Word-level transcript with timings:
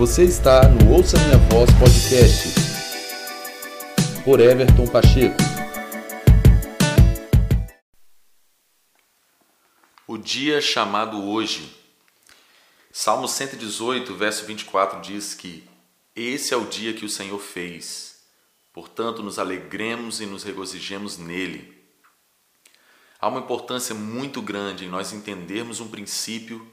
Você 0.00 0.24
está 0.24 0.66
no 0.66 0.94
Ouça 0.94 1.18
Minha 1.18 1.36
Voz 1.50 1.68
Podcast 1.78 2.54
por 4.24 4.40
Everton 4.40 4.86
Pacheco. 4.86 5.36
O 10.06 10.16
dia 10.16 10.58
chamado 10.62 11.22
hoje. 11.22 11.76
Salmo 12.90 13.28
118, 13.28 14.14
verso 14.14 14.46
24 14.46 15.02
diz 15.02 15.34
que 15.34 15.68
esse 16.16 16.54
é 16.54 16.56
o 16.56 16.64
dia 16.64 16.94
que 16.94 17.04
o 17.04 17.08
Senhor 17.10 17.38
fez. 17.38 18.22
Portanto, 18.72 19.22
nos 19.22 19.38
alegremos 19.38 20.22
e 20.22 20.24
nos 20.24 20.44
regozijemos 20.44 21.18
nele. 21.18 21.78
Há 23.20 23.28
uma 23.28 23.40
importância 23.40 23.94
muito 23.94 24.40
grande 24.40 24.86
em 24.86 24.88
nós 24.88 25.12
entendermos 25.12 25.78
um 25.78 25.88
princípio 25.88 26.66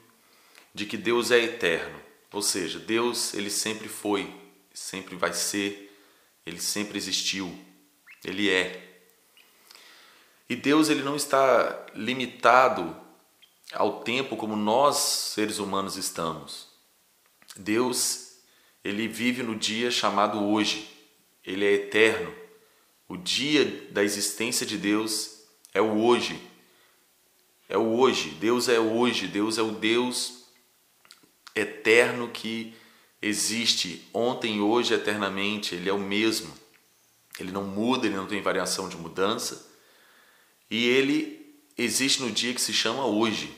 de 0.73 0.85
que 0.85 0.95
Deus 0.95 1.29
é 1.29 1.39
eterno. 1.39 2.07
Ou 2.31 2.41
seja, 2.41 2.79
Deus 2.79 3.33
ele 3.33 3.49
sempre 3.49 3.87
foi, 3.87 4.33
sempre 4.73 5.15
vai 5.15 5.33
ser, 5.33 5.97
ele 6.45 6.59
sempre 6.59 6.97
existiu, 6.97 7.57
ele 8.23 8.49
é. 8.49 8.83
E 10.49 10.55
Deus 10.55 10.89
ele 10.89 11.03
não 11.03 11.15
está 11.15 11.85
limitado 11.93 12.95
ao 13.73 14.01
tempo 14.01 14.37
como 14.37 14.55
nós 14.55 14.97
seres 14.97 15.59
humanos 15.59 15.97
estamos. 15.97 16.67
Deus 17.55 18.27
ele 18.83 19.07
vive 19.07 19.43
no 19.43 19.55
dia 19.55 19.91
chamado 19.91 20.41
hoje. 20.41 20.89
Ele 21.43 21.65
é 21.65 21.73
eterno. 21.73 22.33
O 23.07 23.17
dia 23.17 23.65
da 23.91 24.03
existência 24.03 24.65
de 24.65 24.77
Deus 24.77 25.43
é 25.73 25.81
o 25.81 26.05
hoje. 26.05 26.41
É 27.67 27.77
o 27.77 27.97
hoje. 27.97 28.29
Deus 28.39 28.69
é 28.69 28.79
hoje. 28.79 29.27
Deus 29.27 29.57
é 29.57 29.61
o 29.61 29.71
Deus 29.71 30.46
eterno 31.59 32.29
que 32.29 32.73
existe 33.21 34.07
ontem, 34.13 34.61
hoje, 34.61 34.93
eternamente. 34.93 35.75
Ele 35.75 35.89
é 35.89 35.93
o 35.93 35.99
mesmo. 35.99 36.53
Ele 37.39 37.51
não 37.51 37.63
muda, 37.63 38.05
ele 38.05 38.15
não 38.15 38.27
tem 38.27 38.41
variação 38.41 38.87
de 38.87 38.97
mudança. 38.97 39.67
E 40.69 40.85
ele 40.87 41.55
existe 41.77 42.21
no 42.21 42.31
dia 42.31 42.53
que 42.53 42.61
se 42.61 42.73
chama 42.73 43.05
hoje. 43.05 43.55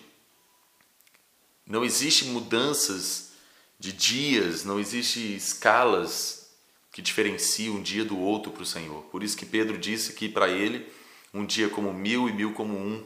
Não 1.65 1.83
existe 1.83 2.25
mudanças 2.25 3.33
de 3.79 3.93
dias, 3.93 4.63
não 4.63 4.79
existe 4.79 5.35
escalas 5.35 6.49
que 6.91 7.01
diferenciam 7.01 7.75
um 7.75 7.81
dia 7.81 8.03
do 8.03 8.17
outro 8.17 8.51
para 8.51 8.63
o 8.63 8.65
Senhor. 8.65 9.03
Por 9.03 9.23
isso 9.23 9.37
que 9.37 9.45
Pedro 9.45 9.77
disse 9.77 10.13
que 10.13 10.27
para 10.27 10.49
ele 10.49 10.91
um 11.33 11.45
dia 11.45 11.69
como 11.69 11.93
mil 11.93 12.27
e 12.27 12.33
mil 12.33 12.53
como 12.53 12.75
um. 12.75 13.05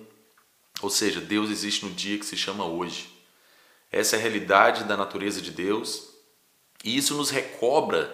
Ou 0.82 0.90
seja, 0.90 1.22
Deus 1.22 1.50
existe 1.50 1.86
no 1.86 1.92
dia 1.92 2.18
que 2.18 2.26
se 2.26 2.36
chama 2.36 2.66
hoje. 2.66 3.13
Essa 3.94 4.16
é 4.16 4.20
a 4.20 4.22
realidade 4.22 4.86
da 4.86 4.98
natureza 4.98 5.40
de 5.40 5.52
Deus 5.52 6.10
e 6.84 6.98
isso 6.98 7.14
nos 7.16 7.30
recobra 7.30 8.12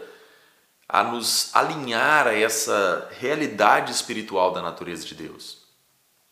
a 0.89 1.03
nos 1.03 1.55
alinhar 1.55 2.27
a 2.27 2.33
essa 2.33 3.08
realidade 3.17 3.89
espiritual 3.89 4.52
da 4.52 4.61
natureza 4.61 5.05
de 5.05 5.16
Deus. 5.16 5.59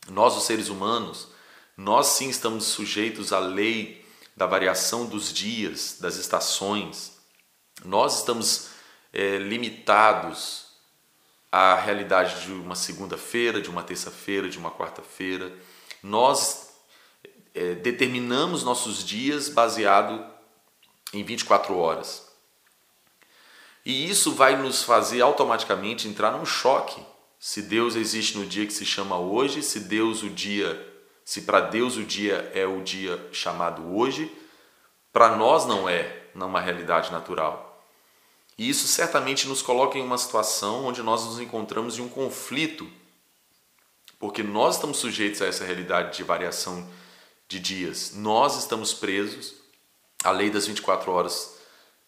Nós, 0.09 0.35
os 0.35 0.43
seres 0.43 0.67
humanos, 0.67 1.29
nós 1.77 2.07
sim 2.07 2.27
estamos 2.27 2.65
sujeitos 2.65 3.31
à 3.31 3.39
lei 3.39 4.05
da 4.35 4.45
variação 4.45 5.05
dos 5.05 5.31
dias, 5.31 5.97
das 6.01 6.17
estações. 6.17 7.13
Nós 7.85 8.19
estamos 8.19 8.69
é, 9.13 9.37
limitados 9.37 10.65
à 11.49 11.75
realidade 11.75 12.41
de 12.41 12.51
uma 12.51 12.75
segunda-feira, 12.75 13.61
de 13.61 13.69
uma 13.69 13.83
terça-feira, 13.83 14.49
de 14.49 14.57
uma 14.57 14.71
quarta-feira. 14.71 15.55
Nós 16.03 16.66
é, 17.57 17.75
determinamos 17.75 18.63
nossos 18.63 19.03
dias 19.03 19.49
baseado 19.49 20.23
em 21.13 21.23
24 21.23 21.75
horas. 21.75 22.27
E 23.85 24.09
isso 24.09 24.33
vai 24.33 24.55
nos 24.61 24.83
fazer 24.83 25.21
automaticamente 25.21 26.07
entrar 26.07 26.31
num 26.31 26.45
choque. 26.45 27.01
Se 27.39 27.61
Deus 27.61 27.95
existe 27.95 28.37
no 28.37 28.45
dia 28.45 28.65
que 28.65 28.73
se 28.73 28.85
chama 28.85 29.17
hoje, 29.17 29.63
se 29.63 29.79
Deus 29.79 30.23
o 30.23 30.29
dia, 30.29 30.93
se 31.23 31.43
para 31.43 31.61
Deus 31.61 31.95
o 31.95 32.03
dia 32.03 32.51
é 32.53 32.65
o 32.65 32.81
dia 32.81 33.29
chamado 33.31 33.95
hoje, 33.95 34.31
para 35.13 35.35
nós 35.35 35.65
não 35.65 35.87
é, 35.87 36.23
não 36.35 36.57
é 36.57 36.61
realidade 36.61 37.11
natural. 37.11 37.81
E 38.57 38.69
isso 38.69 38.87
certamente 38.87 39.47
nos 39.47 39.61
coloca 39.61 39.97
em 39.97 40.03
uma 40.03 40.17
situação 40.17 40.85
onde 40.85 41.01
nós 41.01 41.25
nos 41.25 41.39
encontramos 41.39 41.97
em 41.97 42.01
um 42.01 42.09
conflito, 42.09 42.89
porque 44.19 44.43
nós 44.43 44.75
estamos 44.75 44.97
sujeitos 44.97 45.41
a 45.41 45.45
essa 45.45 45.63
realidade 45.63 46.17
de 46.17 46.23
variação 46.23 46.87
de 47.47 47.59
dias. 47.59 48.13
Nós 48.13 48.57
estamos 48.57 48.93
presos 48.93 49.55
à 50.23 50.31
lei 50.31 50.49
das 50.49 50.67
24 50.67 51.11
horas 51.11 51.57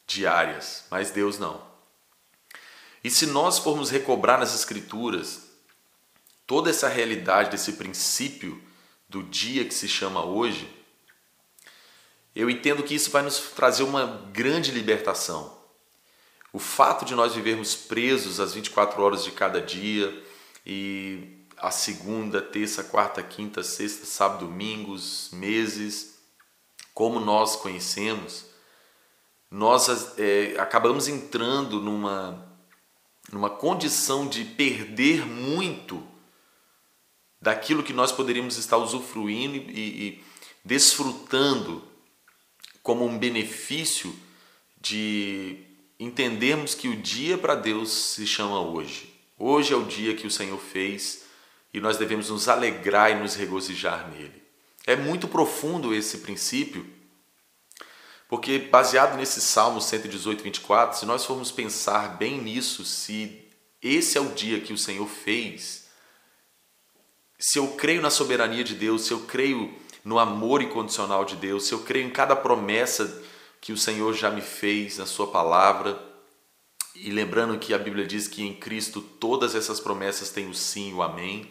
diárias, 0.06 0.86
mas 0.90 1.12
Deus 1.12 1.38
não. 1.38 1.62
E 3.04 3.10
se 3.10 3.26
nós 3.28 3.60
formos 3.60 3.90
recobrar 3.90 4.40
nas 4.40 4.54
Escrituras 4.54 5.44
toda 6.46 6.70
essa 6.70 6.90
realidade 6.90 7.52
desse 7.52 7.74
princípio 7.74 8.62
do 9.08 9.24
dia 9.24 9.64
que 9.64 9.74
se 9.74 9.88
chama 9.88 10.26
hoje, 10.26 10.70
eu 12.36 12.50
entendo 12.50 12.84
que 12.84 12.96
isso 12.96 13.12
vai 13.12 13.22
nos 13.22 13.40
trazer 13.40 13.84
uma 13.84 14.06
grande 14.32 14.72
libertação. 14.72 15.58
O 16.52 16.60
fato 16.60 17.06
de 17.06 17.16
nós 17.16 17.36
vivermos 17.36 17.76
presos 17.76 18.40
às 18.40 18.54
24 18.54 19.02
horas 19.02 19.24
de 19.24 19.32
cada 19.32 19.62
dia 19.62 20.24
e 20.66 21.39
a 21.62 21.72
segunda, 21.72 22.42
terça, 22.42 22.84
quarta, 22.84 23.22
quinta, 23.22 23.64
sexta, 23.64 24.06
sábado, 24.06 24.46
domingos, 24.46 25.30
meses, 25.34 26.18
como 26.94 27.20
nós 27.20 27.56
conhecemos, 27.56 28.46
nós 29.52 30.18
é, 30.18 30.56
acabamos 30.60 31.08
entrando 31.08 31.80
numa, 31.80 32.48
numa 33.32 33.50
condição 33.50 34.28
de 34.28 34.46
perder 34.46 35.26
muito 35.26 36.06
daquilo 37.42 37.84
que 37.84 37.94
nós 37.94 38.12
poderíamos 38.12 38.58
estar 38.58 38.78
usufruindo 38.78 39.56
e, 39.56 40.08
e 40.08 40.24
desfrutando 40.64 41.84
como 42.84 43.06
um 43.06 43.18
benefício 43.18 44.14
de 44.80 45.58
entendermos 46.00 46.76
que 46.76 46.88
o 46.88 46.96
dia 46.96 47.38
para 47.38 47.56
Deus 47.56 47.92
se 47.92 48.26
chama 48.26 48.62
hoje. 48.62 49.14
Hoje 49.38 49.74
é 49.74 49.76
o 49.76 49.86
dia 49.86 50.16
que 50.16 50.28
o 50.28 50.32
Senhor 50.32 50.60
fez 50.60 51.29
e 51.74 51.80
nós 51.80 51.98
devemos 51.98 52.30
nos 52.30 52.48
alegrar 52.48 53.12
e 53.12 53.16
nos 53.16 53.36
regozijar 53.36 54.10
nele. 54.10 54.42
É 54.86 54.96
muito 54.96 55.28
profundo 55.28 55.94
esse 55.94 56.20
princípio, 56.20 56.86
porque 58.28 58.60
baseado 58.60 59.18
nesse 59.18 59.42
Salmo 59.42 59.82
118, 59.82 60.44
24, 60.44 61.00
se 61.00 61.06
nós 61.06 61.26
formos 61.26 61.52
pensar 61.52 62.18
bem 62.18 62.42
nisso, 62.42 62.84
se 62.86 63.46
esse 63.82 64.18
é 64.18 64.22
o 64.22 64.34
dia 64.34 64.60
que 64.62 64.74
o 64.74 64.78
Senhor 64.78 65.08
fez, 65.08 65.88
se 67.38 67.58
eu 67.58 67.70
creio 67.70 68.02
na 68.02 68.10
soberania 68.10 68.64
de 68.64 68.76
Deus, 68.76 69.04
se 69.04 69.12
eu 69.12 69.22
creio 69.22 69.74
no 70.04 70.20
amor 70.20 70.62
incondicional 70.62 71.24
de 71.24 71.36
Deus, 71.36 71.66
se 71.66 71.74
eu 71.74 71.80
creio 71.80 72.08
em 72.08 72.12
cada 72.12 72.36
promessa 72.36 73.24
que 73.62 73.72
o 73.72 73.78
Senhor 73.78 74.14
já 74.14 74.30
me 74.30 74.42
fez 74.42 74.98
na 74.98 75.06
Sua 75.06 75.28
palavra, 75.28 76.10
e 76.96 77.12
lembrando 77.12 77.58
que 77.58 77.74
a 77.74 77.78
Bíblia 77.78 78.06
diz 78.06 78.28
que 78.28 78.44
em 78.46 78.54
Cristo 78.54 79.02
todas 79.02 79.56
essas 79.56 79.80
promessas 79.80 80.32
têm 80.32 80.50
o 80.50 80.54
sim 80.54 80.90
e 80.90 80.94
o 80.94 81.02
amém. 81.02 81.50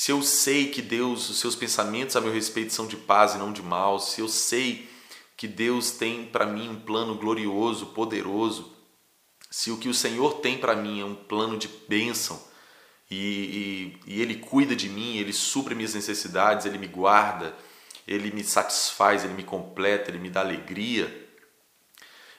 Se 0.00 0.12
eu 0.12 0.22
sei 0.22 0.70
que 0.70 0.80
Deus, 0.80 1.28
os 1.28 1.40
seus 1.40 1.54
pensamentos 1.54 2.16
a 2.16 2.22
meu 2.22 2.32
respeito 2.32 2.72
são 2.72 2.86
de 2.86 2.96
paz 2.96 3.34
e 3.34 3.36
não 3.36 3.52
de 3.52 3.62
mal, 3.62 4.00
se 4.00 4.22
eu 4.22 4.28
sei 4.28 4.88
que 5.36 5.46
Deus 5.46 5.90
tem 5.90 6.24
para 6.24 6.46
mim 6.46 6.70
um 6.70 6.80
plano 6.80 7.16
glorioso, 7.16 7.84
poderoso, 7.88 8.74
se 9.50 9.70
o 9.70 9.76
que 9.76 9.90
o 9.90 9.94
Senhor 9.94 10.40
tem 10.40 10.56
para 10.56 10.74
mim 10.74 11.02
é 11.02 11.04
um 11.04 11.14
plano 11.14 11.58
de 11.58 11.68
bênção 11.86 12.42
e, 13.10 13.98
e, 14.06 14.14
e 14.14 14.22
Ele 14.22 14.36
cuida 14.36 14.74
de 14.74 14.88
mim, 14.88 15.18
Ele 15.18 15.34
supre 15.34 15.74
minhas 15.74 15.92
necessidades, 15.92 16.64
Ele 16.64 16.78
me 16.78 16.86
guarda, 16.86 17.54
Ele 18.08 18.30
me 18.30 18.42
satisfaz, 18.42 19.22
Ele 19.22 19.34
me 19.34 19.44
completa, 19.44 20.10
Ele 20.10 20.18
me 20.18 20.30
dá 20.30 20.40
alegria, 20.40 21.28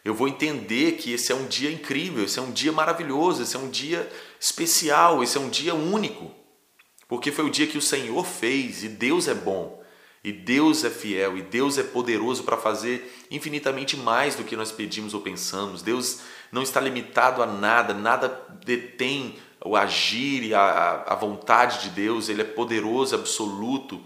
eu 0.03 0.15
vou 0.15 0.27
entender 0.27 0.93
que 0.93 1.13
esse 1.13 1.31
é 1.31 1.35
um 1.35 1.45
dia 1.45 1.71
incrível, 1.71 2.23
esse 2.23 2.39
é 2.39 2.41
um 2.41 2.51
dia 2.51 2.71
maravilhoso, 2.71 3.43
esse 3.43 3.55
é 3.55 3.59
um 3.59 3.69
dia 3.69 4.11
especial, 4.39 5.21
esse 5.21 5.37
é 5.37 5.39
um 5.39 5.47
dia 5.47 5.75
único 5.75 6.40
porque 7.11 7.29
foi 7.29 7.43
o 7.43 7.49
dia 7.49 7.67
que 7.67 7.77
o 7.77 7.81
Senhor 7.81 8.25
fez 8.25 8.85
e 8.85 8.87
Deus 8.87 9.27
é 9.27 9.33
bom, 9.33 9.83
e 10.23 10.31
Deus 10.31 10.85
é 10.85 10.89
fiel, 10.89 11.37
e 11.37 11.41
Deus 11.41 11.77
é 11.77 11.83
poderoso 11.83 12.43
para 12.43 12.55
fazer 12.55 13.13
infinitamente 13.29 13.97
mais 13.97 14.33
do 14.33 14.45
que 14.45 14.55
nós 14.55 14.71
pedimos 14.71 15.13
ou 15.13 15.19
pensamos. 15.19 15.81
Deus 15.81 16.21
não 16.53 16.63
está 16.63 16.79
limitado 16.79 17.43
a 17.43 17.45
nada, 17.45 17.93
nada 17.93 18.29
detém 18.65 19.35
o 19.61 19.75
agir 19.75 20.41
e 20.41 20.53
a, 20.53 21.03
a 21.05 21.13
vontade 21.15 21.81
de 21.81 21.89
Deus, 21.89 22.29
Ele 22.29 22.43
é 22.43 22.45
poderoso, 22.45 23.13
absoluto, 23.13 24.01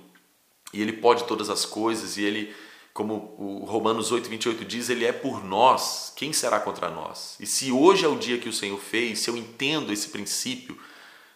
e 0.73 0.81
Ele 0.81 0.93
pode 0.93 1.25
todas 1.25 1.47
as 1.47 1.63
coisas, 1.63 2.17
e 2.17 2.23
Ele, 2.23 2.55
como 2.91 3.35
o 3.37 3.65
Romanos 3.65 4.11
8, 4.11 4.27
28 4.27 4.65
diz, 4.65 4.89
Ele 4.89 5.05
é 5.05 5.11
por 5.11 5.45
nós, 5.45 6.11
quem 6.15 6.33
será 6.33 6.59
contra 6.59 6.89
nós? 6.89 7.35
E 7.39 7.45
se 7.45 7.71
hoje 7.71 8.03
é 8.03 8.07
o 8.07 8.17
dia 8.17 8.39
que 8.39 8.49
o 8.49 8.53
Senhor 8.53 8.79
fez, 8.79 9.19
se 9.19 9.29
eu 9.29 9.37
entendo 9.37 9.93
esse 9.93 10.09
princípio 10.09 10.75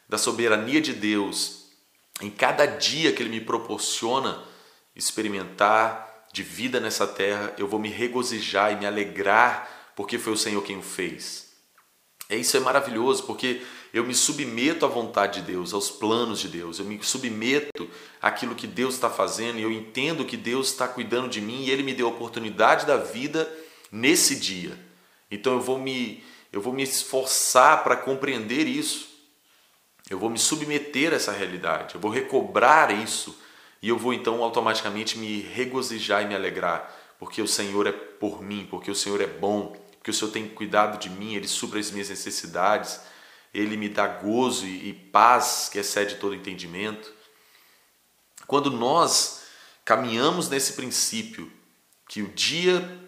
da 0.09 0.17
soberania 0.17 0.81
de 0.81 0.93
Deus, 0.93 1.58
em 2.21 2.29
cada 2.29 2.65
dia 2.65 3.11
que 3.11 3.23
Ele 3.23 3.29
me 3.29 3.41
proporciona 3.41 4.43
experimentar 4.95 6.27
de 6.31 6.43
vida 6.43 6.79
nessa 6.79 7.07
terra, 7.07 7.53
eu 7.57 7.67
vou 7.67 7.79
me 7.79 7.89
regozijar 7.89 8.71
e 8.71 8.75
me 8.75 8.85
alegrar 8.85 9.91
porque 9.95 10.17
foi 10.17 10.33
o 10.33 10.37
Senhor 10.37 10.61
quem 10.63 10.77
o 10.77 10.81
fez. 10.81 11.49
É 12.29 12.37
isso 12.37 12.55
é 12.55 12.59
maravilhoso, 12.59 13.23
porque 13.23 13.61
eu 13.91 14.05
me 14.05 14.13
submeto 14.13 14.85
à 14.85 14.87
vontade 14.87 15.41
de 15.41 15.51
Deus, 15.51 15.73
aos 15.73 15.89
planos 15.89 16.39
de 16.39 16.47
Deus, 16.47 16.77
eu 16.77 16.85
me 16.85 16.99
submeto 17.01 17.89
àquilo 18.21 18.53
que 18.53 18.67
Deus 18.67 18.93
está 18.93 19.09
fazendo 19.09 19.57
e 19.57 19.63
eu 19.63 19.71
entendo 19.71 20.23
que 20.23 20.37
Deus 20.37 20.67
está 20.67 20.87
cuidando 20.87 21.27
de 21.27 21.41
mim 21.41 21.63
e 21.63 21.71
Ele 21.71 21.81
me 21.81 21.93
deu 21.93 22.05
a 22.05 22.11
oportunidade 22.11 22.85
da 22.85 22.97
vida 22.97 23.51
nesse 23.91 24.35
dia. 24.35 24.77
Então 25.31 25.53
eu 25.53 25.61
vou 25.61 25.79
me, 25.79 26.23
eu 26.53 26.61
vou 26.61 26.71
me 26.71 26.83
esforçar 26.83 27.83
para 27.83 27.97
compreender 27.97 28.67
isso. 28.67 29.08
Eu 30.09 30.17
vou 30.17 30.29
me 30.29 30.39
submeter 30.39 31.13
a 31.13 31.15
essa 31.17 31.31
realidade, 31.31 31.95
eu 31.95 32.01
vou 32.01 32.09
recobrar 32.09 32.91
isso 32.91 33.39
e 33.81 33.89
eu 33.89 33.97
vou 33.97 34.13
então 34.13 34.43
automaticamente 34.43 35.17
me 35.17 35.41
regozijar 35.41 36.23
e 36.23 36.27
me 36.27 36.35
alegrar, 36.35 36.93
porque 37.19 37.41
o 37.41 37.47
Senhor 37.47 37.85
é 37.85 37.91
por 37.91 38.41
mim, 38.41 38.67
porque 38.69 38.89
o 38.89 38.95
Senhor 38.95 39.21
é 39.21 39.27
bom, 39.27 39.75
porque 39.97 40.11
o 40.11 40.13
Senhor 40.13 40.31
tem 40.31 40.47
cuidado 40.47 40.97
de 40.97 41.09
mim, 41.09 41.35
Ele 41.35 41.47
supra 41.47 41.79
as 41.79 41.91
minhas 41.91 42.09
necessidades, 42.09 43.01
Ele 43.53 43.77
me 43.77 43.87
dá 43.87 44.07
gozo 44.07 44.65
e, 44.65 44.91
paz 44.93 45.69
que 45.71 45.77
excede 45.77 46.15
todo 46.15 46.35
entendimento. 46.35 47.13
Quando 48.47 48.71
nós 48.71 49.43
caminhamos 49.85 50.49
nesse 50.49 50.73
princípio, 50.73 51.51
que 52.07 52.23
o 52.23 52.29
dia 52.29 52.99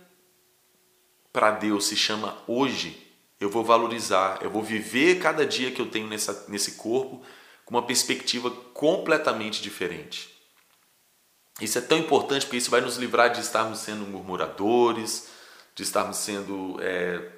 para 1.33 1.51
Deus 1.51 1.85
se 1.85 1.95
chama 1.95 2.37
hoje, 2.47 3.10
eu 3.41 3.49
vou 3.49 3.63
valorizar, 3.63 4.37
eu 4.43 4.51
vou 4.51 4.61
viver 4.61 5.19
cada 5.19 5.43
dia 5.43 5.71
que 5.71 5.81
eu 5.81 5.89
tenho 5.89 6.07
nessa, 6.07 6.45
nesse 6.47 6.73
corpo 6.73 7.23
com 7.65 7.73
uma 7.73 7.81
perspectiva 7.81 8.51
completamente 8.51 9.63
diferente. 9.63 10.29
Isso 11.59 11.79
é 11.79 11.81
tão 11.81 11.97
importante 11.97 12.45
porque 12.45 12.57
isso 12.57 12.69
vai 12.69 12.81
nos 12.81 12.97
livrar 12.97 13.31
de 13.31 13.41
estarmos 13.41 13.79
sendo 13.79 14.05
murmuradores, 14.05 15.29
de 15.73 15.81
estarmos 15.81 16.17
sendo 16.17 16.77
é, 16.81 17.31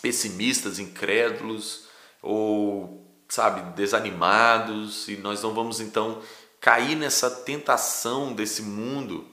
pessimistas, 0.00 0.78
incrédulos 0.78 1.88
ou, 2.22 3.06
sabe, 3.28 3.74
desanimados 3.76 5.08
e 5.08 5.18
nós 5.18 5.42
não 5.42 5.52
vamos 5.52 5.78
então 5.78 6.22
cair 6.58 6.96
nessa 6.96 7.30
tentação 7.30 8.32
desse 8.32 8.62
mundo 8.62 9.28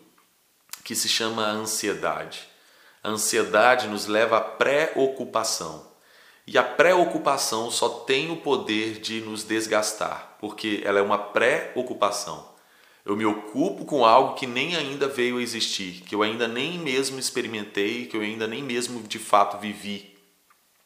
que 0.84 0.94
se 0.94 1.08
chama 1.08 1.48
ansiedade. 1.48 2.50
A 3.02 3.10
ansiedade 3.10 3.88
nos 3.88 4.08
leva 4.08 4.38
à 4.38 4.42
preocupação. 4.42 5.91
E 6.48 6.58
a 6.58 6.64
preocupação 6.64 7.70
só 7.70 7.88
tem 7.90 8.32
o 8.32 8.38
poder 8.38 9.00
de 9.00 9.22
nos 9.22 9.44
desgastar, 9.44 10.38
porque 10.40 10.82
ela 10.84 11.00
é 11.00 11.02
uma 11.02 11.18
preocupação. 11.18 12.50
Eu 13.06 13.16
me 13.16 13.26
ocupo 13.26 13.86
com 13.86 14.06
algo 14.06 14.36
que 14.36 14.46
nem 14.46 14.76
ainda 14.76 15.08
veio 15.08 15.38
a 15.38 15.42
existir, 15.42 16.02
que 16.02 16.14
eu 16.14 16.22
ainda 16.22 16.48
nem 16.48 16.78
mesmo 16.78 17.20
experimentei, 17.20 18.06
que 18.06 18.16
eu 18.16 18.22
ainda 18.22 18.48
nem 18.48 18.62
mesmo 18.62 19.02
de 19.04 19.18
fato 19.20 19.58
vivi. 19.58 20.16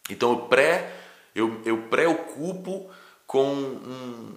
Então 0.10 0.32
eu 0.32 0.40
pré 0.44 1.04
eu, 1.36 1.62
eu 1.66 1.78
preocupo 1.90 2.90
com 3.28 3.54
um, 3.54 4.36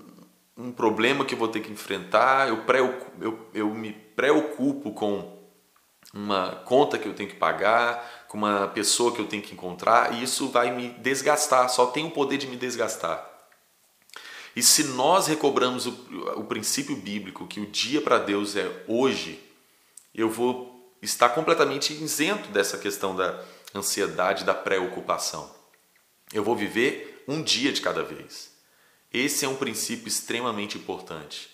um 0.57 0.73
problema 0.73 1.25
que 1.25 1.35
eu 1.35 1.39
vou 1.39 1.47
ter 1.47 1.61
que 1.61 1.71
enfrentar, 1.71 2.49
eu, 2.49 2.65
pré, 2.65 2.81
eu, 2.81 3.49
eu 3.55 3.73
me 3.73 3.93
preocupo 3.93 4.91
com 4.91 5.39
uma 6.13 6.57
conta 6.65 6.99
que 6.99 7.07
eu 7.07 7.15
tenho 7.15 7.29
que 7.29 7.37
pagar, 7.37 8.18
com 8.29 8.37
uma 8.37 8.69
pessoa 8.69 9.13
que 9.13 9.21
eu 9.21 9.27
tenho 9.27 9.43
que 9.43 9.55
encontrar, 9.55 10.15
e 10.15 10.23
isso 10.23 10.49
vai 10.49 10.71
me 10.71 10.91
desgastar, 10.91 11.69
só 11.71 11.87
tem 11.87 12.07
o 12.07 12.11
poder 12.11 12.37
de 12.37 12.47
me 12.47 12.57
desgastar. 12.57 13.27
E 14.55 14.63
se 14.63 14.85
nós 14.85 15.27
recobramos 15.27 15.87
o, 15.87 15.91
o 16.37 16.45
princípio 16.45 16.97
bíblico 16.97 17.47
que 17.47 17.61
o 17.61 17.67
dia 17.67 18.01
para 18.01 18.19
Deus 18.19 18.57
é 18.57 18.85
hoje, 18.87 19.43
eu 20.15 20.29
vou 20.29 20.97
estar 21.01 21.31
completamente 21.31 21.93
isento 21.93 22.49
dessa 22.51 22.77
questão 22.77 23.15
da 23.15 23.43
ansiedade, 23.75 24.45
da 24.45 24.55
preocupação. 24.55 25.55
Eu 26.33 26.43
vou 26.43 26.57
viver 26.57 27.25
um 27.29 27.43
dia 27.43 27.73
de 27.73 27.81
cada 27.81 28.03
vez. 28.03 28.51
Esse 29.13 29.45
é 29.45 29.49
um 29.49 29.57
princípio 29.57 30.09
extremamente 30.09 30.77
importante. 30.77 31.49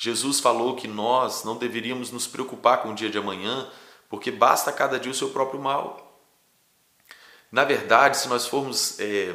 Jesus 0.00 0.40
falou 0.40 0.76
que 0.76 0.88
nós 0.88 1.44
não 1.44 1.56
deveríamos 1.56 2.10
nos 2.10 2.26
preocupar 2.26 2.82
com 2.82 2.92
o 2.92 2.94
dia 2.94 3.10
de 3.10 3.18
amanhã, 3.18 3.70
porque 4.14 4.30
basta 4.30 4.70
cada 4.70 4.96
dia 4.96 5.10
o 5.10 5.14
seu 5.14 5.30
próprio 5.30 5.60
mal. 5.60 6.22
Na 7.50 7.64
verdade, 7.64 8.16
se 8.16 8.28
nós 8.28 8.46
formos 8.46 9.00
é, 9.00 9.34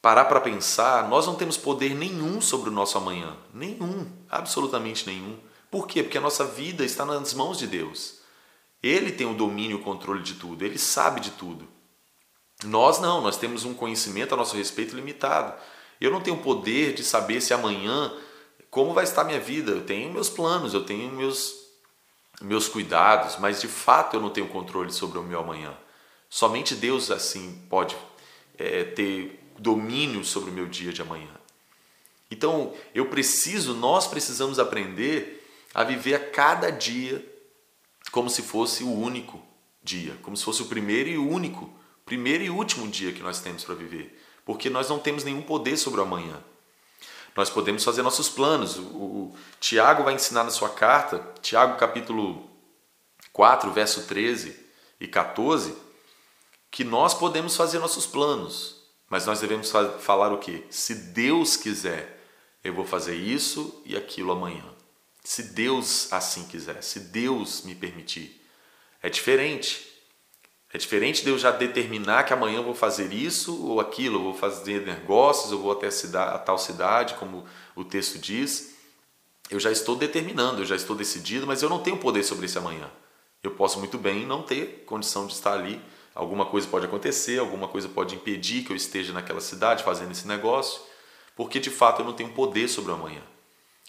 parar 0.00 0.24
para 0.24 0.40
pensar, 0.40 1.08
nós 1.08 1.28
não 1.28 1.36
temos 1.36 1.56
poder 1.56 1.94
nenhum 1.94 2.40
sobre 2.40 2.70
o 2.70 2.72
nosso 2.72 2.98
amanhã. 2.98 3.36
Nenhum, 3.54 4.10
absolutamente 4.28 5.06
nenhum. 5.06 5.38
Por 5.70 5.86
quê? 5.86 6.02
Porque 6.02 6.18
a 6.18 6.20
nossa 6.20 6.44
vida 6.44 6.84
está 6.84 7.04
nas 7.04 7.34
mãos 7.34 7.56
de 7.56 7.68
Deus. 7.68 8.18
Ele 8.82 9.12
tem 9.12 9.28
o 9.28 9.34
domínio 9.34 9.78
e 9.78 9.80
o 9.80 9.84
controle 9.84 10.24
de 10.24 10.34
tudo, 10.34 10.64
ele 10.64 10.76
sabe 10.76 11.20
de 11.20 11.30
tudo. 11.30 11.68
Nós 12.64 12.98
não, 12.98 13.20
nós 13.20 13.36
temos 13.36 13.64
um 13.64 13.74
conhecimento 13.74 14.34
a 14.34 14.36
nosso 14.36 14.56
respeito 14.56 14.96
limitado. 14.96 15.54
Eu 16.00 16.10
não 16.10 16.20
tenho 16.20 16.38
poder 16.38 16.94
de 16.94 17.04
saber 17.04 17.40
se 17.40 17.54
amanhã 17.54 18.12
como 18.72 18.92
vai 18.92 19.04
estar 19.04 19.22
minha 19.22 19.38
vida. 19.38 19.70
Eu 19.70 19.86
tenho 19.86 20.12
meus 20.12 20.28
planos, 20.28 20.74
eu 20.74 20.84
tenho 20.84 21.12
meus 21.12 21.61
meus 22.42 22.68
cuidados, 22.68 23.36
mas 23.38 23.60
de 23.60 23.68
fato 23.68 24.16
eu 24.16 24.20
não 24.20 24.30
tenho 24.30 24.48
controle 24.48 24.92
sobre 24.92 25.18
o 25.18 25.22
meu 25.22 25.40
amanhã. 25.40 25.72
Somente 26.28 26.74
Deus 26.74 27.10
assim 27.10 27.62
pode 27.70 27.96
é, 28.58 28.84
ter 28.84 29.52
domínio 29.58 30.24
sobre 30.24 30.50
o 30.50 30.52
meu 30.52 30.66
dia 30.66 30.92
de 30.92 31.02
amanhã. 31.02 31.30
Então, 32.30 32.72
eu 32.94 33.06
preciso, 33.06 33.74
nós 33.74 34.06
precisamos 34.06 34.58
aprender 34.58 35.46
a 35.74 35.84
viver 35.84 36.14
a 36.14 36.18
cada 36.18 36.70
dia 36.70 37.24
como 38.10 38.30
se 38.30 38.42
fosse 38.42 38.82
o 38.82 38.90
único 38.90 39.40
dia, 39.82 40.16
como 40.22 40.36
se 40.36 40.44
fosse 40.44 40.62
o 40.62 40.66
primeiro 40.66 41.10
e 41.10 41.18
único, 41.18 41.70
primeiro 42.04 42.42
e 42.42 42.50
último 42.50 42.88
dia 42.88 43.12
que 43.12 43.22
nós 43.22 43.40
temos 43.40 43.64
para 43.64 43.74
viver, 43.74 44.18
porque 44.44 44.70
nós 44.70 44.88
não 44.88 44.98
temos 44.98 45.24
nenhum 45.24 45.42
poder 45.42 45.76
sobre 45.76 46.00
o 46.00 46.04
amanhã. 46.04 46.42
Nós 47.36 47.48
podemos 47.48 47.82
fazer 47.82 48.02
nossos 48.02 48.28
planos. 48.28 48.76
O, 48.76 48.82
o 48.82 49.36
Tiago 49.60 50.04
vai 50.04 50.14
ensinar 50.14 50.44
na 50.44 50.50
sua 50.50 50.68
carta, 50.68 51.24
Tiago 51.40 51.78
capítulo 51.78 52.50
4, 53.32 53.70
verso 53.70 54.02
13 54.06 54.58
e 55.00 55.08
14, 55.08 55.74
que 56.70 56.84
nós 56.84 57.14
podemos 57.14 57.56
fazer 57.56 57.78
nossos 57.78 58.06
planos. 58.06 58.82
Mas 59.08 59.26
nós 59.26 59.40
devemos 59.40 59.70
falar 60.00 60.32
o 60.32 60.38
que? 60.38 60.64
Se 60.70 60.94
Deus 60.94 61.56
quiser, 61.56 62.18
eu 62.64 62.72
vou 62.72 62.84
fazer 62.84 63.14
isso 63.14 63.82
e 63.84 63.96
aquilo 63.96 64.32
amanhã. 64.32 64.64
Se 65.24 65.42
Deus 65.42 66.12
assim 66.12 66.46
quiser, 66.46 66.82
se 66.82 66.98
Deus 66.98 67.62
me 67.62 67.74
permitir. 67.74 68.40
É 69.02 69.08
diferente. 69.10 69.91
É 70.72 70.78
diferente 70.78 71.22
de 71.22 71.30
eu 71.30 71.38
já 71.38 71.50
determinar 71.50 72.24
que 72.24 72.32
amanhã 72.32 72.58
eu 72.58 72.64
vou 72.64 72.74
fazer 72.74 73.12
isso 73.12 73.62
ou 73.64 73.78
aquilo, 73.78 74.18
eu 74.18 74.22
vou 74.22 74.34
fazer 74.34 74.86
negócios, 74.86 75.52
eu 75.52 75.58
vou 75.58 75.72
até 75.72 75.88
a, 75.88 75.90
cidade, 75.90 76.34
a 76.34 76.38
tal 76.38 76.56
cidade, 76.56 77.14
como 77.14 77.44
o 77.76 77.84
texto 77.84 78.18
diz. 78.18 78.74
Eu 79.50 79.60
já 79.60 79.70
estou 79.70 79.96
determinando, 79.96 80.62
eu 80.62 80.66
já 80.66 80.76
estou 80.76 80.96
decidido, 80.96 81.46
mas 81.46 81.62
eu 81.62 81.68
não 81.68 81.80
tenho 81.80 81.98
poder 81.98 82.22
sobre 82.22 82.46
esse 82.46 82.56
amanhã. 82.56 82.90
Eu 83.42 83.50
posso 83.50 83.78
muito 83.78 83.98
bem 83.98 84.24
não 84.24 84.42
ter 84.42 84.84
condição 84.86 85.26
de 85.26 85.34
estar 85.34 85.52
ali 85.52 85.80
Alguma 86.14 86.44
coisa 86.44 86.68
pode 86.68 86.84
acontecer, 86.84 87.38
alguma 87.38 87.68
coisa 87.68 87.88
pode 87.88 88.14
impedir 88.14 88.64
que 88.64 88.72
eu 88.72 88.76
esteja 88.76 89.12
naquela 89.12 89.40
cidade 89.40 89.82
fazendo 89.82 90.12
esse 90.12 90.28
negócio, 90.28 90.82
porque 91.34 91.58
de 91.58 91.70
fato 91.70 92.02
eu 92.02 92.04
não 92.04 92.12
tenho 92.12 92.32
poder 92.32 92.68
sobre 92.68 92.90
o 92.90 92.94
amanhã. 92.94 93.22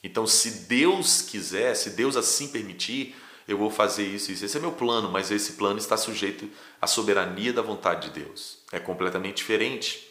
Então, 0.01 0.25
se 0.25 0.65
Deus 0.67 1.21
quiser, 1.21 1.75
se 1.75 1.91
Deus 1.91 2.15
assim 2.15 2.47
permitir, 2.47 3.15
eu 3.47 3.57
vou 3.57 3.69
fazer 3.69 4.05
isso 4.05 4.31
e 4.31 4.33
isso. 4.33 4.45
Esse 4.45 4.57
é 4.57 4.59
meu 4.59 4.71
plano, 4.71 5.11
mas 5.11 5.31
esse 5.31 5.53
plano 5.53 5.77
está 5.77 5.97
sujeito 5.97 6.49
à 6.81 6.87
soberania 6.87 7.51
da 7.51 7.61
vontade 7.61 8.09
de 8.09 8.23
Deus. 8.23 8.59
É 8.71 8.79
completamente 8.79 9.37
diferente. 9.37 10.07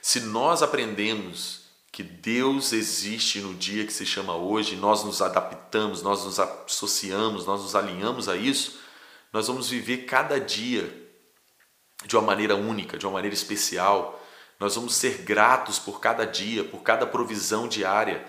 Se 0.00 0.20
nós 0.20 0.62
aprendemos 0.62 1.62
que 1.90 2.02
Deus 2.02 2.72
existe 2.72 3.40
no 3.40 3.54
dia 3.54 3.84
que 3.84 3.92
se 3.92 4.06
chama 4.06 4.34
hoje, 4.34 4.76
nós 4.76 5.04
nos 5.04 5.20
adaptamos, 5.20 6.02
nós 6.02 6.24
nos 6.24 6.40
associamos, 6.40 7.44
nós 7.44 7.60
nos 7.60 7.74
alinhamos 7.74 8.28
a 8.28 8.36
isso, 8.36 8.78
nós 9.32 9.46
vamos 9.46 9.68
viver 9.68 9.98
cada 10.06 10.40
dia 10.40 11.02
de 12.06 12.16
uma 12.16 12.22
maneira 12.22 12.56
única, 12.56 12.96
de 12.96 13.06
uma 13.06 13.12
maneira 13.12 13.34
especial. 13.34 14.20
Nós 14.58 14.74
vamos 14.74 14.94
ser 14.94 15.18
gratos 15.18 15.78
por 15.78 16.00
cada 16.00 16.24
dia, 16.24 16.64
por 16.64 16.82
cada 16.82 17.06
provisão 17.06 17.68
diária. 17.68 18.24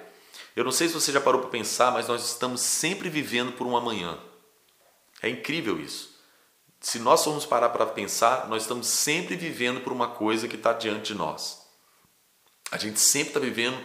Eu 0.56 0.64
não 0.64 0.72
sei 0.72 0.88
se 0.88 0.94
você 0.94 1.12
já 1.12 1.20
parou 1.20 1.42
para 1.42 1.50
pensar, 1.50 1.92
mas 1.92 2.08
nós 2.08 2.26
estamos 2.26 2.62
sempre 2.62 3.10
vivendo 3.10 3.54
por 3.54 3.66
um 3.66 3.76
amanhã. 3.76 4.18
É 5.22 5.30
incrível 5.30 5.80
isso. 5.80 6.14
Se 6.80 7.00
nós 7.00 7.24
formos 7.24 7.46
parar 7.46 7.70
para 7.70 7.86
pensar, 7.86 8.48
nós 8.50 8.64
estamos 8.64 8.88
sempre 8.88 9.36
vivendo 9.36 9.82
por 9.82 9.94
uma 9.94 10.10
coisa 10.10 10.48
que 10.48 10.58
está 10.58 10.74
diante 10.74 11.14
de 11.14 11.16
nós. 11.16 11.66
A 12.70 12.78
gente 12.78 13.00
sempre 13.00 13.30
está 13.30 13.40
vivendo, 13.40 13.78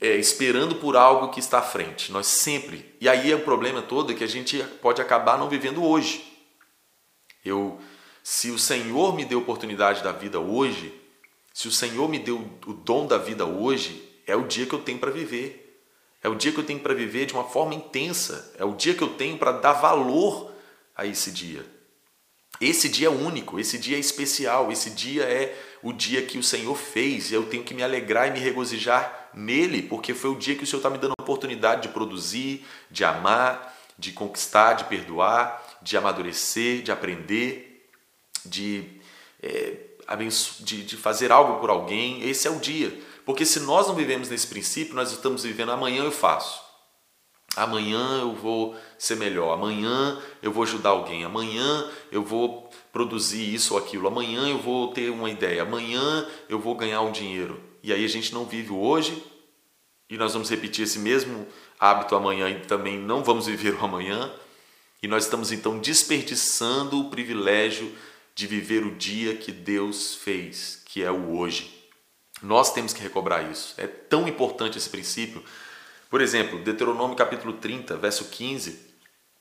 é, 0.00 0.16
esperando 0.16 0.74
por 0.76 0.96
algo 0.96 1.30
que 1.30 1.40
está 1.40 1.60
à 1.60 1.62
frente. 1.62 2.10
Nós 2.10 2.26
sempre. 2.26 2.94
E 3.00 3.08
aí 3.08 3.30
é 3.30 3.36
o 3.36 3.44
problema 3.44 3.80
todo 3.80 4.12
é 4.12 4.16
que 4.16 4.24
a 4.24 4.28
gente 4.28 4.62
pode 4.82 5.00
acabar 5.00 5.38
não 5.38 5.48
vivendo 5.48 5.84
hoje. 5.84 6.24
Eu, 7.44 7.80
se 8.22 8.50
o 8.50 8.58
Senhor 8.58 9.14
me 9.14 9.24
deu 9.24 9.38
oportunidade 9.38 10.02
da 10.02 10.10
vida 10.10 10.40
hoje, 10.40 10.92
se 11.54 11.68
o 11.68 11.72
Senhor 11.72 12.08
me 12.08 12.18
deu 12.18 12.38
o 12.66 12.72
dom 12.72 13.06
da 13.06 13.16
vida 13.16 13.46
hoje, 13.46 14.08
é 14.26 14.34
o 14.36 14.46
dia 14.46 14.66
que 14.66 14.74
eu 14.74 14.82
tenho 14.82 14.98
para 14.98 15.10
viver. 15.10 15.67
É 16.22 16.28
o 16.28 16.34
dia 16.34 16.52
que 16.52 16.58
eu 16.58 16.64
tenho 16.64 16.80
para 16.80 16.94
viver 16.94 17.26
de 17.26 17.34
uma 17.34 17.44
forma 17.44 17.74
intensa. 17.74 18.52
É 18.58 18.64
o 18.64 18.74
dia 18.74 18.94
que 18.94 19.02
eu 19.02 19.14
tenho 19.14 19.38
para 19.38 19.52
dar 19.52 19.74
valor 19.74 20.52
a 20.96 21.06
esse 21.06 21.30
dia. 21.30 21.64
Esse 22.60 22.88
dia 22.88 23.06
é 23.06 23.10
único, 23.10 23.60
esse 23.60 23.78
dia 23.78 23.96
é 23.96 24.00
especial, 24.00 24.72
esse 24.72 24.90
dia 24.90 25.22
é 25.22 25.56
o 25.80 25.92
dia 25.92 26.22
que 26.22 26.38
o 26.38 26.42
Senhor 26.42 26.74
fez 26.74 27.30
e 27.30 27.34
eu 27.34 27.46
tenho 27.46 27.62
que 27.62 27.72
me 27.72 27.84
alegrar 27.84 28.26
e 28.26 28.32
me 28.32 28.40
regozijar 28.40 29.30
nele, 29.32 29.82
porque 29.82 30.12
foi 30.12 30.30
o 30.30 30.34
dia 30.34 30.56
que 30.56 30.64
o 30.64 30.66
Senhor 30.66 30.80
está 30.80 30.90
me 30.90 30.98
dando 30.98 31.14
a 31.16 31.22
oportunidade 31.22 31.82
de 31.82 31.88
produzir, 31.88 32.66
de 32.90 33.04
amar, 33.04 33.76
de 33.96 34.10
conquistar, 34.10 34.72
de 34.74 34.84
perdoar, 34.84 35.78
de 35.80 35.96
amadurecer, 35.96 36.82
de 36.82 36.90
aprender, 36.90 37.88
de, 38.44 39.00
é, 39.40 39.76
de, 40.60 40.82
de 40.82 40.96
fazer 40.96 41.30
algo 41.30 41.60
por 41.60 41.70
alguém. 41.70 42.28
Esse 42.28 42.48
é 42.48 42.50
o 42.50 42.58
dia. 42.58 42.92
Porque 43.28 43.44
se 43.44 43.60
nós 43.60 43.86
não 43.86 43.94
vivemos 43.94 44.30
nesse 44.30 44.46
princípio, 44.46 44.94
nós 44.94 45.12
estamos 45.12 45.42
vivendo 45.42 45.70
amanhã 45.70 46.02
eu 46.02 46.10
faço. 46.10 46.62
Amanhã 47.54 48.20
eu 48.22 48.34
vou 48.34 48.74
ser 48.98 49.16
melhor, 49.16 49.52
amanhã 49.52 50.18
eu 50.42 50.50
vou 50.50 50.62
ajudar 50.62 50.88
alguém, 50.88 51.24
amanhã 51.24 51.90
eu 52.10 52.24
vou 52.24 52.70
produzir 52.90 53.52
isso 53.52 53.74
ou 53.74 53.80
aquilo, 53.80 54.08
amanhã 54.08 54.48
eu 54.48 54.56
vou 54.56 54.94
ter 54.94 55.10
uma 55.10 55.28
ideia, 55.28 55.60
amanhã 55.60 56.26
eu 56.48 56.58
vou 56.58 56.74
ganhar 56.74 57.02
um 57.02 57.12
dinheiro. 57.12 57.62
E 57.82 57.92
aí 57.92 58.02
a 58.02 58.08
gente 58.08 58.32
não 58.32 58.46
vive 58.46 58.72
o 58.72 58.80
hoje 58.80 59.22
e 60.08 60.16
nós 60.16 60.32
vamos 60.32 60.48
repetir 60.48 60.84
esse 60.84 60.98
mesmo 60.98 61.46
hábito 61.78 62.16
amanhã 62.16 62.48
e 62.48 62.60
também 62.60 62.98
não 62.98 63.22
vamos 63.22 63.46
viver 63.46 63.74
o 63.74 63.84
amanhã. 63.84 64.32
E 65.02 65.06
nós 65.06 65.24
estamos 65.24 65.52
então 65.52 65.78
desperdiçando 65.78 66.98
o 66.98 67.10
privilégio 67.10 67.94
de 68.34 68.46
viver 68.46 68.86
o 68.86 68.94
dia 68.94 69.36
que 69.36 69.52
Deus 69.52 70.14
fez, 70.14 70.82
que 70.86 71.02
é 71.02 71.10
o 71.10 71.36
hoje. 71.36 71.77
Nós 72.42 72.72
temos 72.72 72.92
que 72.92 73.02
recobrar 73.02 73.50
isso. 73.50 73.74
É 73.76 73.86
tão 73.86 74.28
importante 74.28 74.78
esse 74.78 74.88
princípio 74.88 75.42
por 76.10 76.22
exemplo, 76.22 76.58
Deuteronômio 76.60 77.14
capítulo 77.14 77.52
30, 77.54 77.96
verso 77.98 78.24
15, 78.26 78.80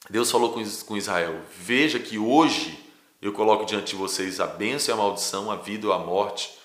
Deus 0.10 0.30
falou 0.30 0.54
com 0.86 0.98
Israel: 0.98 1.42
Veja 1.58 1.98
que 1.98 2.18
hoje 2.18 2.78
eu 3.22 3.32
coloco 3.32 3.66
diante 3.66 3.92
de 3.92 3.96
vocês 3.96 4.42
a 4.42 4.46
bênção 4.46 4.94
e 4.94 4.94
a 4.94 5.02
maldição, 5.02 5.50
a 5.50 5.56
vida 5.56 5.88
ou 5.88 5.94
a 5.94 6.00
morte. 6.00 6.58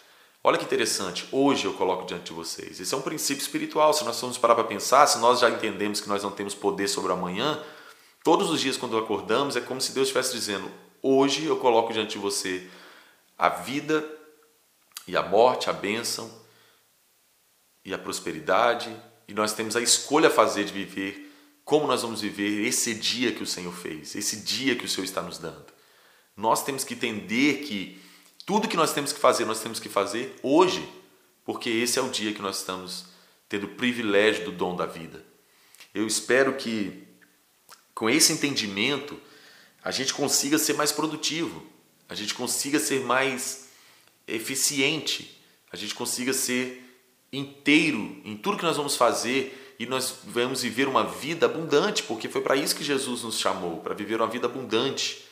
Olha 0.42 0.58
que 0.58 0.64
interessante, 0.64 1.28
hoje 1.30 1.66
eu 1.66 1.74
coloco 1.74 2.04
diante 2.04 2.24
de 2.24 2.32
vocês. 2.32 2.80
Esse 2.80 2.92
é 2.92 2.96
um 2.96 3.02
princípio 3.02 3.40
espiritual. 3.40 3.94
Se 3.94 4.02
nós 4.02 4.18
formos 4.18 4.36
parar 4.36 4.56
para 4.56 4.64
pensar, 4.64 5.06
se 5.06 5.18
nós 5.18 5.38
já 5.38 5.48
entendemos 5.48 6.00
que 6.00 6.08
nós 6.08 6.24
não 6.24 6.32
temos 6.32 6.52
poder 6.52 6.88
sobre 6.88 7.12
amanhã, 7.12 7.62
todos 8.24 8.50
os 8.50 8.60
dias 8.60 8.76
quando 8.76 8.98
acordamos 8.98 9.54
é 9.54 9.60
como 9.60 9.80
se 9.80 9.92
Deus 9.92 10.08
estivesse 10.08 10.32
dizendo: 10.32 10.68
Hoje 11.00 11.44
eu 11.44 11.58
coloco 11.58 11.92
diante 11.92 12.14
de 12.14 12.18
você 12.18 12.66
a 13.38 13.48
vida 13.48 14.04
e 15.06 15.16
a 15.16 15.22
morte, 15.22 15.68
a 15.68 15.72
bênção 15.72 16.30
e 17.84 17.92
a 17.92 17.98
prosperidade 17.98 18.94
e 19.32 19.34
nós 19.34 19.54
temos 19.54 19.76
a 19.76 19.80
escolha 19.80 20.28
a 20.28 20.30
fazer 20.30 20.64
de 20.64 20.72
viver 20.72 21.30
como 21.64 21.86
nós 21.86 22.02
vamos 22.02 22.20
viver 22.20 22.66
esse 22.66 22.94
dia 22.94 23.32
que 23.32 23.42
o 23.42 23.46
Senhor 23.46 23.72
fez, 23.72 24.14
esse 24.14 24.36
dia 24.40 24.76
que 24.76 24.84
o 24.84 24.88
Senhor 24.88 25.04
está 25.04 25.22
nos 25.22 25.38
dando. 25.38 25.72
Nós 26.36 26.64
temos 26.64 26.84
que 26.84 26.94
entender 26.94 27.62
que 27.64 28.00
tudo 28.44 28.68
que 28.68 28.76
nós 28.76 28.92
temos 28.92 29.12
que 29.12 29.20
fazer, 29.20 29.44
nós 29.44 29.60
temos 29.60 29.78
que 29.78 29.88
fazer 29.88 30.34
hoje, 30.42 30.86
porque 31.44 31.70
esse 31.70 31.98
é 31.98 32.02
o 32.02 32.10
dia 32.10 32.34
que 32.34 32.42
nós 32.42 32.58
estamos 32.58 33.06
tendo 33.48 33.66
o 33.66 33.74
privilégio 33.74 34.44
do 34.44 34.52
dom 34.52 34.74
da 34.74 34.86
vida. 34.86 35.24
Eu 35.94 36.06
espero 36.06 36.56
que 36.56 37.06
com 37.94 38.10
esse 38.10 38.32
entendimento 38.32 39.18
a 39.84 39.90
gente 39.90 40.12
consiga 40.12 40.58
ser 40.58 40.74
mais 40.74 40.90
produtivo, 40.90 41.64
a 42.08 42.14
gente 42.14 42.34
consiga 42.34 42.78
ser 42.78 43.00
mais 43.00 43.68
eficiente, 44.26 45.40
a 45.70 45.76
gente 45.76 45.94
consiga 45.94 46.32
ser 46.32 46.82
inteiro 47.32 48.20
em 48.24 48.36
tudo 48.36 48.58
que 48.58 48.64
nós 48.64 48.76
vamos 48.76 48.96
fazer 48.96 49.74
e 49.78 49.86
nós 49.86 50.18
vamos 50.24 50.62
viver 50.62 50.86
uma 50.86 51.04
vida 51.04 51.46
abundante, 51.46 52.02
porque 52.02 52.28
foi 52.28 52.40
para 52.40 52.54
isso 52.54 52.76
que 52.76 52.84
Jesus 52.84 53.22
nos 53.22 53.38
chamou, 53.38 53.80
para 53.80 53.94
viver 53.94 54.20
uma 54.20 54.28
vida 54.28 54.46
abundante. 54.46 55.24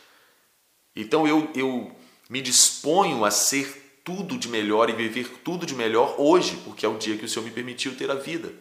Então 0.97 1.27
eu, 1.27 1.49
eu 1.55 1.95
me 2.29 2.41
disponho 2.41 3.25
a 3.25 3.31
ser 3.31 4.01
tudo 4.03 4.39
de 4.39 4.49
melhor 4.49 4.89
e 4.89 4.93
viver 4.93 5.29
tudo 5.45 5.67
de 5.67 5.75
melhor 5.75 6.15
hoje, 6.19 6.57
porque 6.65 6.85
é 6.85 6.89
o 6.89 6.99
dia 6.99 7.17
que 7.17 7.25
o 7.25 7.29
Senhor 7.29 7.45
me 7.45 7.51
permitiu 7.51 7.95
ter 7.95 8.11
a 8.11 8.15
vida. 8.15 8.53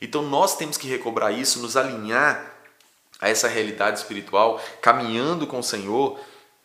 Então 0.00 0.22
nós 0.22 0.56
temos 0.56 0.76
que 0.76 0.86
recobrar 0.86 1.32
isso, 1.32 1.60
nos 1.60 1.76
alinhar 1.76 2.54
a 3.20 3.28
essa 3.28 3.48
realidade 3.48 4.00
espiritual, 4.00 4.60
caminhando 4.80 5.46
com 5.46 5.60
o 5.60 5.62
Senhor 5.62 6.18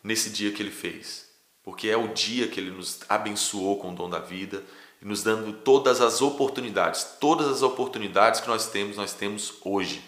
nesse 0.03 0.29
dia 0.29 0.51
que 0.51 0.61
Ele 0.61 0.71
fez, 0.71 1.26
porque 1.67 1.89
é 1.89 1.97
o 1.97 2.07
dia 2.07 2.47
que 2.47 2.61
Ele 2.61 2.71
nos 2.71 3.01
abençoou 3.09 3.77
com 3.77 3.91
o 3.91 3.93
dom 3.93 4.09
da 4.09 4.19
vida, 4.19 4.63
e 5.01 5.05
nos 5.05 5.21
dando 5.21 5.51
todas 5.51 5.99
as 5.99 6.21
oportunidades. 6.21 7.03
Todas 7.19 7.45
as 7.45 7.61
oportunidades 7.61 8.39
que 8.39 8.47
nós 8.47 8.69
temos, 8.69 8.95
nós 8.95 9.11
temos 9.11 9.55
hoje. 9.65 10.01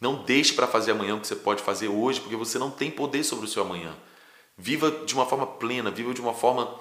Não 0.00 0.22
deixe 0.22 0.52
para 0.52 0.68
fazer 0.68 0.92
amanhã 0.92 1.16
o 1.16 1.20
que 1.20 1.26
você 1.26 1.34
pode 1.34 1.64
fazer 1.64 1.88
hoje, 1.88 2.20
porque 2.20 2.36
você 2.36 2.60
não 2.60 2.70
tem 2.70 2.92
poder 2.92 3.24
sobre 3.24 3.44
o 3.44 3.48
seu 3.48 3.64
amanhã. 3.64 3.92
Viva 4.56 4.88
de 5.04 5.12
uma 5.14 5.26
forma 5.26 5.44
plena, 5.44 5.90
viva 5.90 6.14
de 6.14 6.20
uma 6.20 6.32
forma 6.32 6.72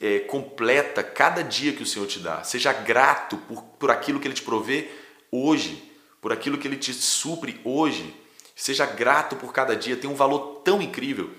é, 0.00 0.20
completa 0.20 1.02
cada 1.02 1.42
dia 1.44 1.74
que 1.74 1.82
o 1.82 1.86
Senhor 1.86 2.06
te 2.06 2.20
dá. 2.20 2.42
Seja 2.42 2.72
grato 2.72 3.36
por, 3.36 3.62
por 3.62 3.90
aquilo 3.90 4.18
que 4.18 4.28
Ele 4.28 4.34
te 4.34 4.42
provê 4.42 4.90
hoje, 5.30 5.92
por 6.22 6.32
aquilo 6.32 6.56
que 6.56 6.66
Ele 6.66 6.78
te 6.78 6.94
supre 6.94 7.60
hoje. 7.64 8.14
Seja 8.56 8.86
grato 8.86 9.36
por 9.36 9.52
cada 9.52 9.76
dia. 9.76 9.94
Tem 9.94 10.08
um 10.08 10.14
valor 10.14 10.62
tão 10.64 10.80
incrível 10.80 11.30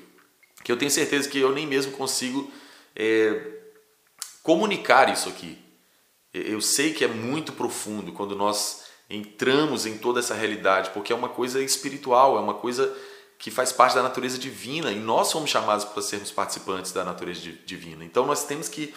que 0.63 0.71
eu 0.71 0.77
tenho 0.77 0.91
certeza 0.91 1.29
que 1.29 1.39
eu 1.39 1.51
nem 1.51 1.65
mesmo 1.65 1.91
consigo 1.91 2.51
é, 2.95 3.59
comunicar 4.43 5.11
isso 5.11 5.29
aqui. 5.29 5.57
Eu 6.33 6.61
sei 6.61 6.93
que 6.93 7.03
é 7.03 7.07
muito 7.07 7.51
profundo 7.51 8.11
quando 8.11 8.35
nós 8.35 8.83
entramos 9.09 9.85
em 9.85 9.97
toda 9.97 10.19
essa 10.19 10.33
realidade, 10.33 10.91
porque 10.91 11.11
é 11.11 11.15
uma 11.15 11.29
coisa 11.29 11.61
espiritual, 11.61 12.37
é 12.37 12.39
uma 12.39 12.53
coisa 12.53 12.95
que 13.37 13.51
faz 13.51 13.71
parte 13.71 13.95
da 13.95 14.03
natureza 14.03 14.37
divina 14.37 14.91
e 14.91 14.99
nós 14.99 15.27
somos 15.27 15.49
chamados 15.49 15.83
para 15.83 16.01
sermos 16.01 16.31
participantes 16.31 16.91
da 16.91 17.03
natureza 17.03 17.41
divina. 17.65 18.05
Então 18.05 18.25
nós 18.25 18.45
temos 18.45 18.69
que 18.69 18.93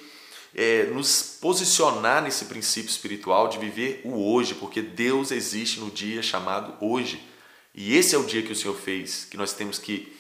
é, 0.54 0.84
nos 0.84 1.38
posicionar 1.40 2.22
nesse 2.22 2.44
princípio 2.44 2.90
espiritual 2.90 3.48
de 3.48 3.58
viver 3.58 4.02
o 4.04 4.32
hoje, 4.32 4.54
porque 4.54 4.80
Deus 4.80 5.32
existe 5.32 5.80
no 5.80 5.90
dia 5.90 6.22
chamado 6.22 6.74
hoje. 6.80 7.20
E 7.74 7.96
esse 7.96 8.14
é 8.14 8.18
o 8.18 8.24
dia 8.24 8.42
que 8.42 8.52
o 8.52 8.56
Senhor 8.56 8.76
fez, 8.76 9.24
que 9.24 9.36
nós 9.36 9.52
temos 9.52 9.78
que 9.78 10.13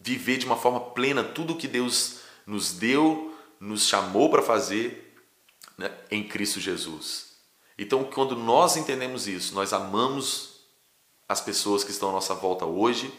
viver 0.00 0.38
de 0.38 0.46
uma 0.46 0.56
forma 0.56 0.80
plena 0.80 1.22
tudo 1.22 1.52
o 1.52 1.56
que 1.56 1.68
Deus 1.68 2.20
nos 2.46 2.72
deu 2.72 3.34
nos 3.60 3.86
chamou 3.86 4.30
para 4.30 4.42
fazer 4.42 5.14
né, 5.76 5.92
em 6.10 6.26
Cristo 6.26 6.58
Jesus. 6.58 7.30
Então, 7.78 8.04
quando 8.04 8.34
nós 8.34 8.76
entendemos 8.76 9.28
isso, 9.28 9.54
nós 9.54 9.72
amamos 9.72 10.60
as 11.28 11.40
pessoas 11.40 11.84
que 11.84 11.90
estão 11.90 12.08
à 12.08 12.12
nossa 12.12 12.34
volta 12.34 12.64
hoje, 12.64 13.12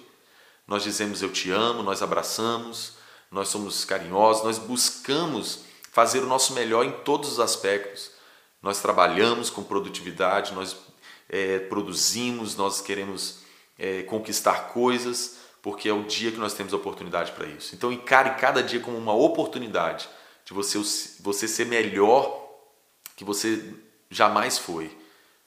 nós 0.68 0.84
dizemos 0.84 1.22
eu 1.22 1.32
te 1.32 1.52
amo, 1.52 1.84
nós 1.84 2.02
abraçamos, 2.02 2.94
nós 3.32 3.48
somos 3.48 3.86
carinhosos, 3.86 4.44
nós 4.44 4.58
buscamos 4.58 5.60
fazer 5.92 6.20
o 6.20 6.28
nosso 6.28 6.54
melhor 6.54 6.86
em 6.86 6.92
todos 7.04 7.34
os 7.34 7.40
aspectos. 7.40 8.12
Nós 8.62 8.80
trabalhamos 8.80 9.50
com 9.50 9.64
produtividade, 9.64 10.54
nós 10.54 10.76
é, 11.30 11.60
produzimos, 11.60 12.56
nós 12.56 12.82
queremos 12.82 13.40
é, 13.78 14.04
conquistar 14.04 14.70
coisas, 14.70 15.38
porque 15.62 15.88
é 15.88 15.94
o 15.94 16.04
dia 16.04 16.32
que 16.32 16.38
nós 16.38 16.54
temos 16.54 16.74
a 16.74 16.78
oportunidade 16.78 17.32
para 17.34 17.46
isso. 17.46 17.76
Então 17.76 17.92
encare 17.92 18.40
cada 18.40 18.64
dia 18.64 18.80
como 18.80 18.98
uma 18.98 19.14
oportunidade 19.14 20.10
de 20.44 20.54
você, 20.54 20.80
você 21.20 21.48
ser 21.48 21.66
melhor 21.66 22.50
que 23.16 23.24
você 23.24 23.64
jamais 24.10 24.58
foi. 24.58 24.96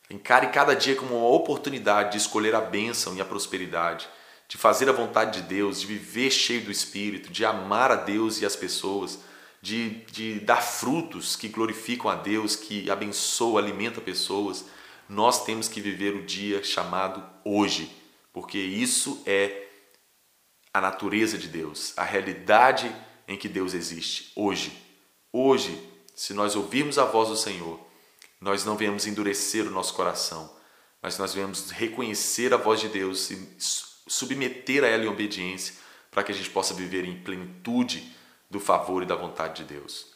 Encare 0.09 0.49
cada 0.49 0.75
dia 0.75 0.95
como 0.95 1.17
uma 1.17 1.29
oportunidade 1.29 2.13
de 2.13 2.19
escolher 2.19 2.55
a 2.55 2.61
bênção 2.61 3.17
e 3.17 3.21
a 3.21 3.25
prosperidade, 3.25 4.09
de 4.47 4.57
fazer 4.57 4.89
a 4.89 4.93
vontade 4.93 5.41
de 5.41 5.49
Deus, 5.49 5.81
de 5.81 5.87
viver 5.87 6.31
cheio 6.31 6.63
do 6.63 6.71
Espírito, 6.71 7.31
de 7.33 7.45
amar 7.45 7.91
a 7.91 7.97
Deus 7.97 8.41
e 8.41 8.47
as 8.47 8.55
pessoas, 8.55 9.19
de, 9.61 10.05
de 10.13 10.41
dar 10.41 10.63
frutos 10.63 11.35
que 11.35 11.49
glorificam 11.49 12.11
a 12.11 12.15
Deus, 12.15 12.55
que 12.55 12.89
abençoam, 12.91 13.57
alimentam 13.57 14.05
pessoas. 14.05 14.67
Nós 15.09 15.45
temos 15.45 15.69
que 15.69 15.81
viver 15.81 16.15
o 16.15 16.23
dia 16.23 16.63
chamado 16.63 17.25
hoje, 17.43 17.91
porque 18.33 18.59
isso 18.59 19.23
é 19.27 19.65
a 20.75 20.81
natureza 20.81 21.39
de 21.39 21.47
Deus, 21.47 21.93
a 21.97 22.03
realidade 22.03 22.93
em 23.29 23.37
que 23.39 23.49
Deus 23.49 23.75
existe 23.75 24.33
hoje. 24.35 24.77
Hoje, 25.33 25.81
se 26.17 26.35
nós 26.35 26.57
ouvirmos 26.57 26.99
a 26.99 27.05
voz 27.05 27.29
do 27.29 27.37
Senhor, 27.37 27.79
nós 28.41 28.65
não 28.65 28.77
venhamos 28.77 29.07
endurecer 29.07 29.65
o 29.67 29.71
nosso 29.71 29.95
coração, 29.95 30.53
mas 31.01 31.17
nós 31.17 31.33
venhamos 31.33 31.71
reconhecer 31.71 32.53
a 32.53 32.57
voz 32.57 32.81
de 32.81 32.89
Deus 32.89 33.31
e 33.31 33.57
submeter 33.57 34.83
a 34.83 34.89
ela 34.89 35.05
em 35.05 35.09
obediência, 35.09 35.77
para 36.11 36.25
que 36.25 36.33
a 36.33 36.35
gente 36.35 36.51
possa 36.51 36.75
viver 36.75 37.05
em 37.05 37.23
plenitude 37.23 38.13
do 38.51 38.59
favor 38.59 39.03
e 39.03 39.07
da 39.07 39.15
vontade 39.15 39.63
de 39.63 39.75
Deus. 39.75 40.07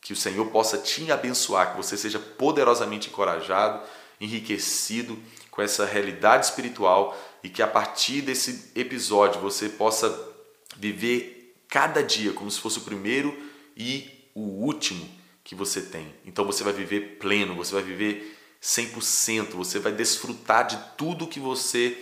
Que 0.00 0.12
o 0.12 0.16
Senhor 0.16 0.46
possa 0.50 0.76
te 0.76 1.10
abençoar, 1.12 1.70
que 1.70 1.76
você 1.76 1.96
seja 1.96 2.18
poderosamente 2.18 3.08
encorajado, 3.08 3.86
enriquecido 4.20 5.18
com 5.50 5.62
essa 5.62 5.84
realidade 5.84 6.46
espiritual 6.46 7.18
e 7.42 7.48
que 7.48 7.62
a 7.62 7.66
partir 7.66 8.22
desse 8.22 8.70
episódio 8.74 9.40
você 9.40 9.68
possa 9.68 10.28
viver 10.76 11.56
cada 11.68 12.02
dia 12.02 12.32
como 12.32 12.50
se 12.50 12.60
fosse 12.60 12.78
o 12.78 12.82
primeiro 12.82 13.36
e 13.76 14.10
o 14.34 14.40
último 14.40 15.08
que 15.42 15.54
você 15.54 15.80
tem. 15.80 16.14
Então 16.24 16.44
você 16.44 16.62
vai 16.62 16.72
viver 16.72 17.18
pleno, 17.18 17.54
você 17.54 17.72
vai 17.72 17.82
viver 17.82 18.38
100%. 18.62 19.52
Você 19.54 19.78
vai 19.78 19.92
desfrutar 19.92 20.66
de 20.66 20.78
tudo 20.96 21.26
que 21.26 21.40
você 21.40 21.96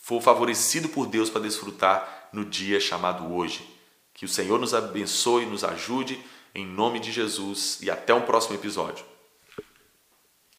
for 0.00 0.22
favorecido 0.22 0.88
por 0.88 1.06
Deus 1.06 1.28
para 1.28 1.42
desfrutar 1.42 2.28
no 2.32 2.44
dia 2.44 2.80
chamado 2.80 3.32
hoje. 3.34 3.68
Que 4.14 4.24
o 4.24 4.28
Senhor 4.28 4.58
nos 4.58 4.74
abençoe, 4.74 5.46
nos 5.46 5.64
ajude, 5.64 6.20
em 6.54 6.66
nome 6.66 7.00
de 7.00 7.10
Jesus 7.12 7.78
e 7.80 7.90
até 7.90 8.14
um 8.14 8.22
próximo 8.22 8.54
episódio. 8.54 9.04